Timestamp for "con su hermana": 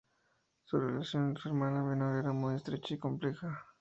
1.25-1.83